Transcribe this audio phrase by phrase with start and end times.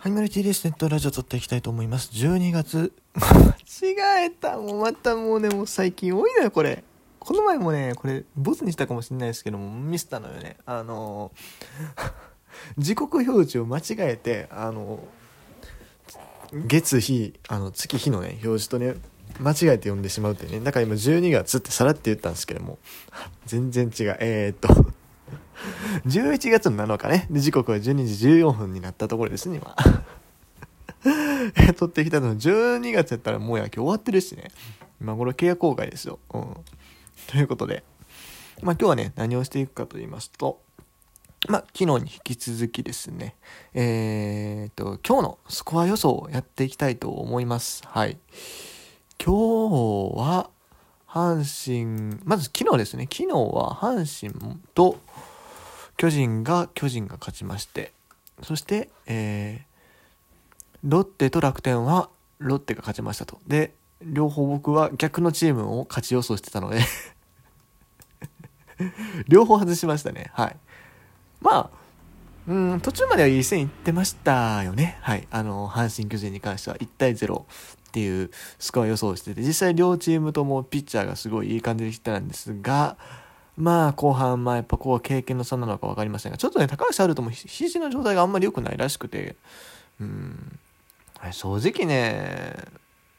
[0.00, 2.10] はい、マルティレスネットラジオ撮っていきたいと思います。
[2.12, 4.56] 12月、間違えた。
[4.56, 6.84] もうまたもうね、もう最近多いのよ、これ。
[7.18, 10.56] この前もね、これ、ボツにしたかもしれないですけども、ミスったのよね。
[10.66, 12.12] あのー
[12.78, 18.94] 時刻表示を間違えて、あのー月日、あの、月日のね、表示とね、
[19.40, 20.60] 間違えて読んでしまうっていうね。
[20.60, 22.78] だから今12月ってさらって言ったんですけども、
[23.46, 24.16] 全然違う。
[24.20, 24.92] えー、っと、
[26.06, 27.26] 11月の7日ね。
[27.30, 29.76] で、時刻は12時14分になったところですね、今。
[31.76, 34.50] 撮ってきたの12月やったらもう野球終わってるしね。
[35.00, 36.18] 今頃契約公開ですよ。
[36.32, 36.56] うん。
[37.26, 37.84] ということで。
[38.62, 40.60] まあ今日はね、何をしていくかと言いますと、
[41.48, 43.36] まあ昨日に引き続きですね、
[43.74, 47.82] えー、っと、今日のスコア予想をやっていきたいと思います。
[47.86, 48.18] はい。
[49.24, 50.50] 今日は、
[51.08, 54.98] 阪神、まず昨日ですね、昨日は阪神と
[55.98, 57.92] 巨人が、巨人が勝ちまして、
[58.42, 63.38] そして、えー、ロッテと楽天はロッテが勝ちましたと。
[63.46, 66.80] で、両方僕は逆のチームを勝ち予想してたので
[69.26, 70.30] 両方外しましたね。
[70.34, 70.56] はい。
[71.40, 71.70] まあ、
[72.46, 74.98] うん、途中まではいい線いってましたよね。
[75.02, 75.26] はい。
[75.32, 77.44] あの、阪神巨人に関しては1対0っ
[77.90, 82.96] ていうスコア予想してて、実際両チームともピッチャーがすごいいい感じで来てたんですが、
[83.58, 89.34] まあ後半、まあやっぱこう経験の差なのか分かりませんが、ちょっとね、高橋遥人も肘の状態があんまり良くないらしくて、
[90.00, 90.58] うん、
[91.32, 92.54] 正直ね、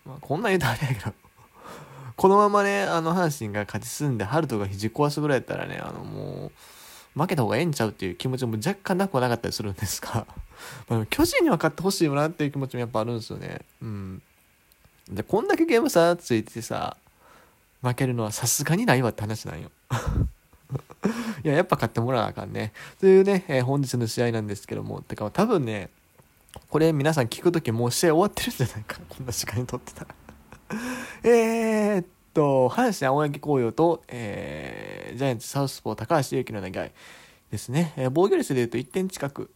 [0.05, 1.13] まあ、こんな言うとあれやけど、
[2.15, 6.51] このままね、あの阪神が勝ち進んで、ハルトが肘壊すぐらいやったらね、あのも
[7.17, 10.25] う、負けた方がええんちゃうっていう気持ちも若干なくはなかったりするんですが、
[10.87, 13.59] まあ、巨人には勝ってほしいよなっていう気持ちもやっぱあるんですよね。
[13.81, 14.21] うん。
[15.09, 16.95] で、こんだけゲーム差ついてさ、
[17.81, 19.71] 負けるのはさすがにないわって話なんよ。
[21.43, 22.73] いや、やっぱ勝ってもらわなあかんね。
[22.99, 25.89] というね、えー本日の試合なんですけども、てか多分ね、
[26.69, 28.99] これ皆さん聞くときもう試合終わってるんじゃないか。
[29.09, 30.07] こんな時間に撮ってたら。
[31.23, 36.91] えーっと、阪神青柳紅葉と、えー、ジャイアンツサウスポー高橋優希の願い
[37.51, 37.93] ですね。
[37.97, 39.51] えー防御率で言うと1点近く、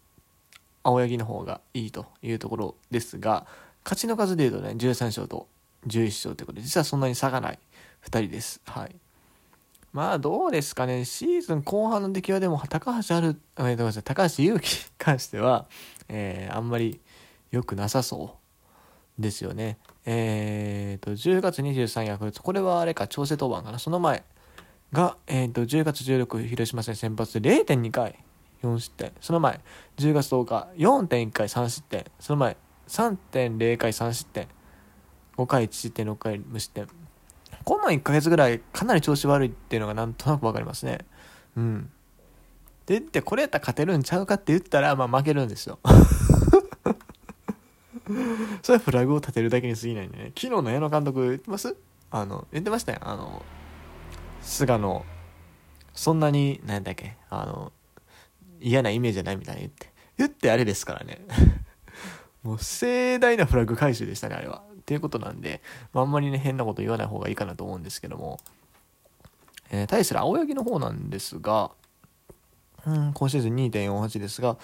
[0.84, 3.46] 青柳の方がいいというところですが、
[3.84, 5.48] 勝ちの数で言うとね、13勝と
[5.88, 7.60] 11勝ということで、実はそんなに差がない
[8.06, 8.62] 2人です。
[8.66, 8.96] はい。
[9.94, 15.68] まあどうですかね、シーズン後半の出来はでも高橋ある、ごめんなさい、高橋優希に関しては、
[16.10, 17.00] えーあんまり
[17.52, 18.38] 良くなさそ
[19.20, 19.78] うですよね。
[20.06, 24.24] えーと、10月23ヤクルト、これはあれか、調整登板かな、その前
[24.92, 28.18] が、えーと、10月16広島戦先発で0.2回
[28.64, 29.60] 4失点、その前、
[29.98, 34.48] 10月10日4.1回3失点、その前、3.0回3失点、
[35.38, 36.88] 5回1失点、6回無失点。
[37.64, 41.00] この1ヶ月ぐらいかなり調子悪いっていうのがなんとなくわかりますね。
[41.56, 41.90] うん。
[42.86, 45.80] で、で、これやったら勝てるんちゃうかって言ったら、まあ負けるんですよ。
[48.62, 50.26] それはフラグを立てるだけに過ぎないんでね。
[50.38, 51.76] 昨日の矢野監督言ってます？
[52.12, 53.00] あの、言ってましたよ。
[53.02, 53.44] あの、
[54.42, 55.06] 菅野、
[55.94, 57.72] そんなに、なんだっけ、あの、
[58.60, 59.94] 嫌なイメージじゃないみたいに言って。
[60.18, 61.26] 言ってあれですからね。
[62.44, 64.64] もう盛大なフラグ回収でしたね、あれは。
[64.84, 65.62] っていうことなんで、
[65.94, 68.40] まあ、あんまりね、変なこと言わない方がいいかなと思うんですけども、
[69.72, 71.72] えー対する青柳の方なんですが、
[72.86, 74.58] うん、今シーズン2.48ですが、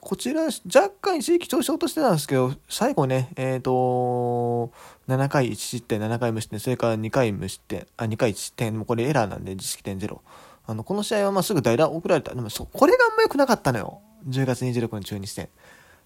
[0.00, 4.70] こちら、若干一時期調子落としてたんですけど、最後ね、えっ、と、
[5.08, 10.20] 7回1失点、7回無失点、それから2回無失点、あ、2回1失点、もうこれエラーなんで実績点0。
[10.66, 12.34] あの、この試合はまあすぐ代打送られた。
[12.34, 14.00] でもそ、これがあんま良くなかったのよ。
[14.28, 15.48] 10月26日の中日戦。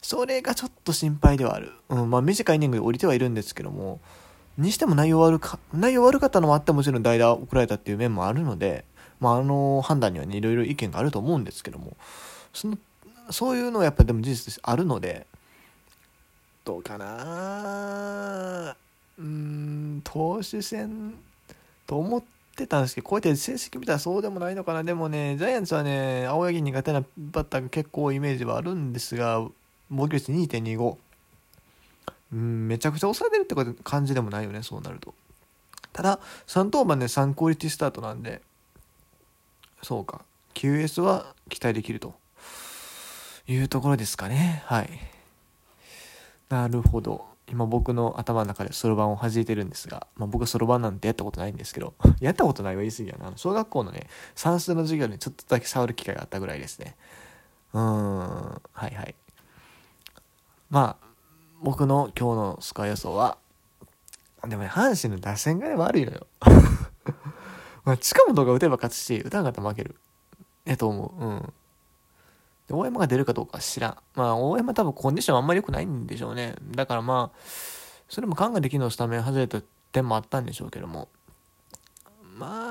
[0.03, 1.73] それがちょっと心配ではある。
[1.89, 4.01] うん、まあ短いイニングで降りてはいるんですけども、
[4.57, 8.85] にしても内容悪か、内容悪かったのもあってもちろん代打送られたっていう面もあるので、
[9.21, 11.97] まああの判断にはね、いろいろ意見があると思うんですけども、
[12.53, 12.79] その、
[13.31, 15.27] そういうのはやっぱでも事実としてあるので、
[16.65, 18.77] どうかな
[19.19, 21.15] うん、投手戦
[21.87, 22.23] と思っ
[22.55, 24.85] てたんですけど、こうやって成績見たらそうでもないのかな。
[24.85, 29.47] でもね、ジャイアンツはね、青柳苦手なバッターが結構イメージはあるんですが、
[29.91, 30.97] 防御率2.25。
[32.33, 35.15] うん、めちゃくちゃ抑えてるって感じでもないよね、そうなると。
[35.93, 38.43] ただ、3登板で3クオリティスタートなんで、
[39.83, 40.23] そうか、
[40.55, 42.15] QS は期待できると
[43.47, 44.63] いうところですかね。
[44.67, 44.91] はい。
[46.49, 47.27] なるほど。
[47.51, 53.33] 今僕の頭の中でそろばんを弾いてるんですが、まあ、僕はそろばんなんてやったことないんですけど、 やったことないは言い過ぎやな。
[53.37, 56.97] 小学校のね、算数の授業でちょっとだけ触る機会があったぐらいですね。
[57.73, 59.15] うん、はいはい。
[60.71, 61.07] まあ、
[61.63, 63.39] 僕の今日のスコア予想は、
[64.47, 66.27] でもね、阪神の打線がね、悪いのよ。
[67.85, 69.97] まあ、近本が打てば勝つし、打たなかったら負ける。
[70.67, 71.25] えと思う。
[71.25, 71.53] うん。
[72.69, 73.97] で大山が出るかどうか知らん。
[74.15, 76.55] まあ、大山多分コンディションあんまり良くないんでしょうね。
[76.71, 77.39] だからまあ、
[78.09, 79.61] それも考えて昨日スタメン外れた
[79.93, 81.09] 点もあったんでしょうけども。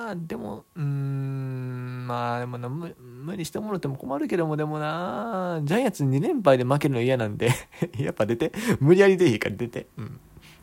[0.08, 7.52] まあ、でも、うん、まあ、でもな無理してもろても困るけども、でもな、ジャイアンツ2連敗で負けるの嫌なんで
[8.00, 10.18] やっぱ出て、無理やりでいいから出て、うん、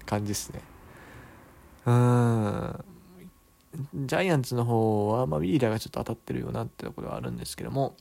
[0.06, 0.62] 感じっすね。
[1.84, 2.84] うん。
[4.06, 7.96] ジャイアンツの方は、まあ、ウィーラーがちょっと当たってるよなってところはあるんですけども、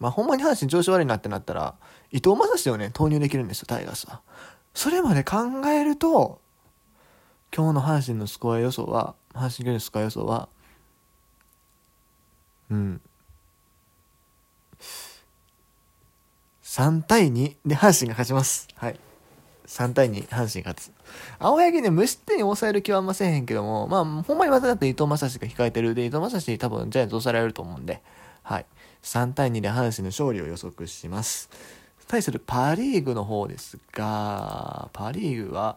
[0.00, 1.76] まあ、ほんまに阪神調子悪いなってなったら、
[2.10, 4.22] 伊藤正史をね、投入できるんですよ、タイガースは。
[4.74, 5.36] それまで考
[5.68, 6.40] えると、
[7.54, 10.48] 今日の阪神のスコア予想は、阪神のスコア予想は、
[12.70, 13.00] うん。
[16.62, 18.68] 3対2で阪神が勝ちます。
[18.76, 19.00] はい。
[19.66, 20.92] 3対2、阪神勝つ。
[21.38, 28.02] 青柳ね、無失点に抑える気はあんませへんけども、まあ、ほんまにまただって伊藤正史が控えてるで、伊藤正史多分ジャイアンツ抑えられると思うんで、
[28.42, 28.66] はい。
[29.02, 31.50] 3対2で阪神の勝利を予測します。
[32.10, 35.76] 対するパ・リーグの方ですが、パ・リーグは、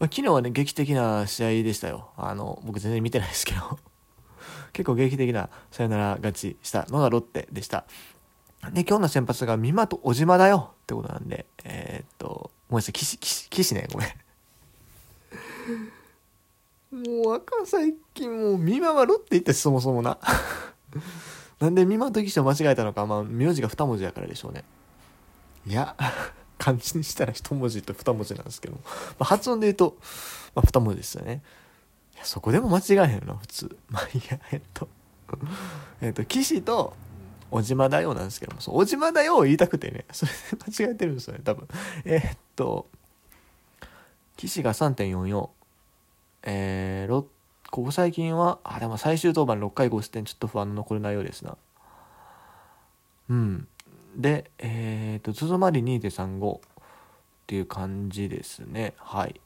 [0.00, 2.08] まあ、昨日はね、劇的な試合でしたよ。
[2.16, 3.78] あの、僕全然見てないですけど
[4.72, 7.84] 結構劇的なサヨナラ勝ちしたのがロッテでした。
[8.72, 14.08] で、今日の先発が美馬と小島だよってことなんで、えー、っと、ごめんなさい、岸、岸、岸ね、ごめん。
[17.24, 20.18] もう、赤最近もう、美馬はロッテ行ったし、そもそもな。
[21.60, 24.64] なんで美馬と岸を間違えたのか、まあ、名字が2文字やからでしょうね。
[25.66, 25.94] いや、
[26.60, 28.80] 漢字にしたら1文字と2文字なんですけどま
[29.20, 29.96] あ、発音で言うと、
[30.54, 31.42] まあ、2文字ですよね。
[32.14, 33.76] いや、そこでも間違えへんの、普通。
[33.88, 34.88] まあ、いや、えっと、
[36.02, 36.94] えっと、岸と、
[37.50, 41.66] 小島だよなんですけども、そう、小島だよを言いたくてね、それで間違えてるんですよね、多分。
[42.04, 42.86] えー、っと、
[44.36, 45.48] 岸が3.44、
[46.42, 47.24] えー、
[47.70, 51.56] ここ最近は、あ、でも最終登板6回5失点、ちょっと不安の残る内容ですな。
[53.30, 53.68] うん。
[54.16, 56.60] で、えっ、ー、と、鈴まり2.35っ
[57.46, 58.94] ていう感じですね。
[58.96, 59.40] はい。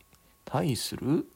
[0.44, 1.26] 対する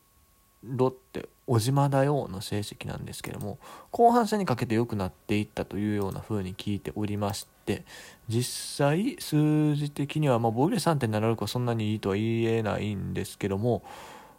[0.65, 3.59] ロッテ、小島だよの成績なんですけども、
[3.91, 7.85] 後半戦にかけて良くなっていったというような風に聞いておりまして、
[8.29, 13.83] 実際、数字的には、まあ、防御率3.76はそんなにいいとは言えないんですけども、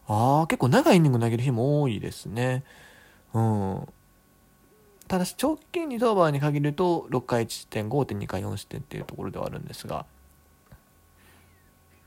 [0.07, 2.63] ああ、結構長いイニング投げる日も多いですね。
[3.33, 3.87] うん。
[5.09, 10.05] ただし直近2登板に限ると6回1失点5.2回4失点っていうところではあるんですが。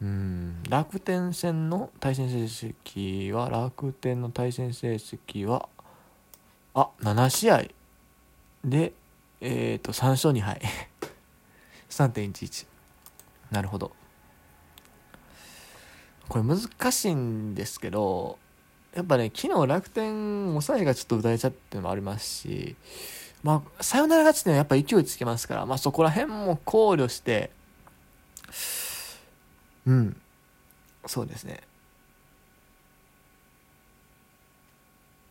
[0.00, 5.68] うん楽天戦の対戦成績は楽天の対戦成績は
[6.74, 7.64] あ7試合。
[8.64, 8.92] で
[9.40, 10.60] えっ、ー、と3勝2敗。
[11.90, 12.66] 3.11
[13.50, 13.90] なるほど。
[16.28, 18.38] これ難しいんですけど
[18.94, 22.76] やっぱね、昨日楽天抑えがちょっと打たれちゃってのもありますし、
[23.42, 27.50] まあ、サヨナラ勝ちってのはやっぱ勢いつけますから、まあそこら辺も考慮して、
[29.86, 30.16] うん、
[31.06, 31.60] そうですね。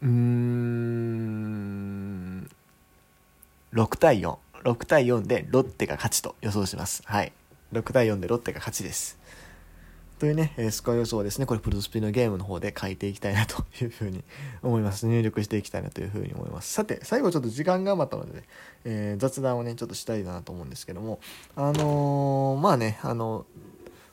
[0.02, 0.12] うーん、
[3.74, 4.38] 6対4。
[4.64, 7.02] 6対4でロッテが勝ちと予想します。
[7.06, 7.32] はい。
[7.74, 9.18] 6対4でロッテが勝ちです。
[10.22, 14.24] というね、えスコア予想をですね、これプロスピのゲームの方で書いていきたいなというふうに
[14.62, 15.08] 思います。
[15.08, 16.72] 入力していきたいなというふうに思います。
[16.72, 18.44] さて、最後ちょっと時間が余ったので、ね、
[18.86, 21.20] えー、雑談をね、ちょっとしたいなと思うんですけども、
[21.56, 23.48] あのー、まあね、あの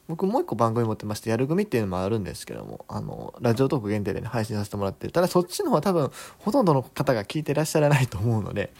[0.08, 5.12] 僕もう一個番組持ってまして、やる組っていうのもあるんですけども、あの、ラジオトーク限定でね、配信させてもらってる。
[5.12, 8.72] ただそっちの方は多分、ほとんどの方が聞いてらっしゃらないと思うので、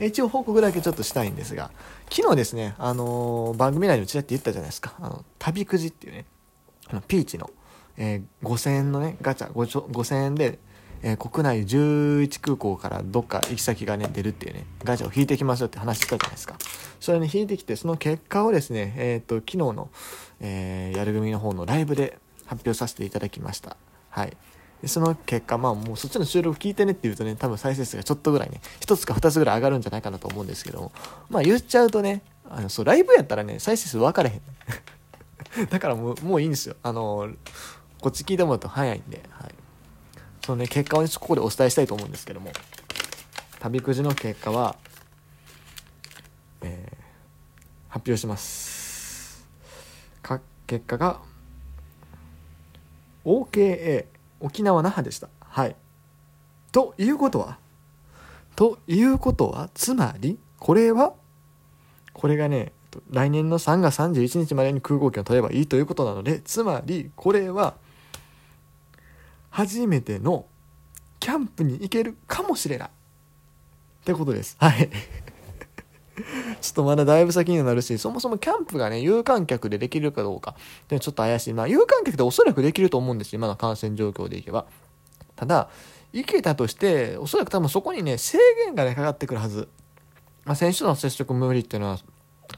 [0.00, 1.70] 一応報告だけちょっとしたいんですが、
[2.10, 6.24] 昨日ですね、あのー、番組内にうちだって言ったじゃないですか、あの、旅くじっていうね、
[7.06, 7.50] ピーチの、
[7.96, 10.58] えー、5000円のね、ガチャ、5000円で、
[11.02, 16.56] えー、国内11空港からどっか行き先がね、出るっていうね、ガチャを引いていきますよって話したじゃないですか。
[16.98, 19.90] それね、引いてきて、その結果をですね、えっ、ー、と、昨日の、
[20.40, 23.76] え、やる組の方のライブで発表させていただきました。
[24.10, 24.36] はい。
[24.82, 30.92] でその結果、まあもうそっちの収録聞いてねって言うとね、多分再生数がちょっとぐらいね、1つか2つぐらい上がるんじゃないかなと思うんですけども、
[31.28, 34.40] まあ言っちゃうとね、あの、そう、ライブやったらね、再生数分かれへん。
[35.70, 36.76] だからもうもういいんですよ。
[36.82, 37.30] あの
[38.00, 39.54] こっち聞いてもらうと早いんで、はい、
[40.44, 42.52] そのね結果を、ここでお伝えしたいと思うんですけども。
[43.60, 44.74] 旅くじの結果は、
[46.62, 46.96] えー、
[47.90, 49.46] 発表します。
[50.22, 51.20] か結果が
[53.26, 54.06] OKA
[54.40, 55.28] 沖縄那覇でした。
[55.40, 55.76] はい。
[56.72, 57.58] ということは
[58.56, 61.12] ということはつまりこれは
[62.14, 62.72] これがね
[63.10, 67.74] 来年の3月31日までに空港券を取ればいいということなので、つまり、これは、
[69.50, 70.46] 初めての
[71.18, 72.88] キャンプに行けるかもしれない。
[72.88, 72.90] っ
[74.04, 74.56] てことです。
[74.58, 74.88] はい。
[76.60, 80.56] ちょっとまだだいぶ先になるし、そもそもキャンプがね、有観客でできるかどうか、
[80.88, 81.54] でちょっと怪しい。
[81.54, 84.66] まあ、有観客でおそらくできると思うんですよ、今の感染状況でいけば。
[85.36, 85.68] ただ、
[86.12, 89.68] 行けたとして、おそらく多分そこにね、制限がね、かかってくるはず。
[90.44, 91.98] まあ、選手との接触無理っていうのは、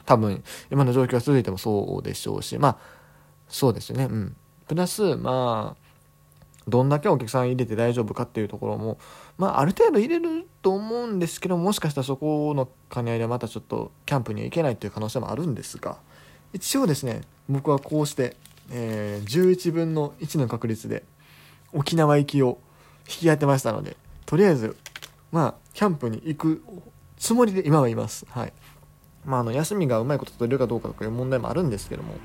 [0.05, 2.77] 多分、今の状況が続いてもそうでしょうし、まあ、
[3.47, 4.35] そうですね、うん。
[4.67, 5.83] プラス、まあ、
[6.67, 8.97] どんだけお客さん入れて大丈夫かっていうところも、
[9.37, 15.97] まあ、ある程度入れると思うんですけどもしかしたらそこの兼ね合いでまたちょっとキャンプには行けないという可能性もあるんですが
[16.53, 18.37] 一応ですね僕はこうして、
[18.71, 21.03] えー、11分の1の確率で
[21.73, 22.59] 沖縄行きを
[23.07, 24.77] 引き当てましたのでとりあえず
[25.31, 26.63] まあキャンプに行く
[27.17, 28.25] つもりで今はいます。
[28.29, 28.53] はい。
[29.25, 32.15] まああの休みがうまいこと取れるかどうかという問題もあるんですけども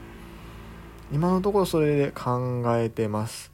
[1.12, 3.50] 今のところそれで考えてます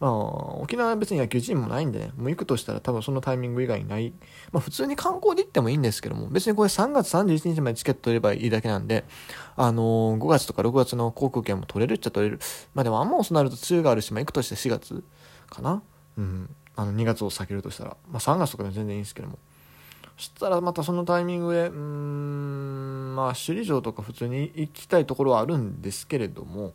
[0.00, 4.12] まあ、沖縄は別に野球チームもないんでね、もう行くとしたら多分そのタイミング以外にない。
[4.52, 9.04] まあ普通に観光で行ってもいいんですけども、別にこれ3月31日までチケット取ればいいだけなんで、
[9.56, 12.38] あのー、5月とか6月の航空券も取れるっちゃ取れる。
[12.74, 15.02] まあでもあんま遅なると梅雨があるし、まあ行くとして4月
[15.50, 15.82] かな
[16.16, 16.54] うん。
[16.76, 17.96] あの2月を避けるとしたら。
[18.08, 19.38] まあ3月とかでも全然いいんですけども。
[20.18, 26.74] そしたらまたそのタイミングで、うん、まあ首里城とか普通に行きたいところはあるんですけれども、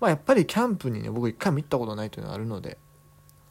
[0.00, 2.78] まあ、やっぱりキャンプにね僕一回も行ったことないというのがあるので、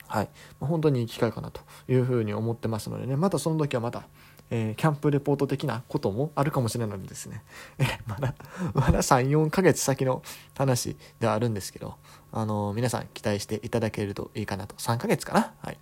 [0.08, 0.30] はい、
[0.60, 4.04] ま、本当にいい機会かなというふうに思ってますのでねまたその時はまた、
[4.50, 7.44] えー、キャンプレポート的なこともあるかもしれないのでですね、
[7.80, 8.36] えー、まだ
[8.74, 10.22] まだ34ヶ月先の
[10.58, 11.96] 話ではあるんですけど、
[12.34, 14.76] あのー、皆さん期待していただけるといいかなと。
[14.76, 15.78] 3ヶ月かな、はい、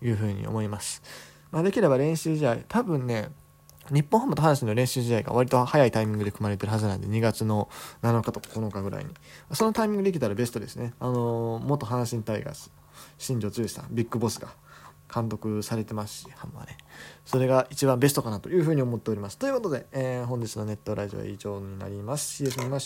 [0.00, 1.02] いうふうに思います、
[1.56, 3.30] まあ、できれば練習試合多分ね
[3.90, 7.70] 日本ハムと阪神の練習試合が割と早いタイミングで組まれてるはずなんで、2月の
[8.02, 9.14] 7日と9日ぐらいに。
[9.52, 10.92] そのタイミングできたらベストですね。
[10.98, 12.72] あのー、元阪神タイガース、
[13.16, 14.48] 新庄剛志さん、ビッグボスが
[15.14, 16.76] 監督されてますし、ハムはね。
[17.24, 19.38] それが一番ベストかなというふうに思っております。
[19.38, 22.42] ということで、えー、本日のネットラジオは以上になります。
[22.42, 22.80] CS 見ま